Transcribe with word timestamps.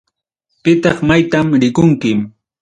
Pitaq 0.63 0.97
maytam 1.07 1.47
rikunki. 1.61 2.11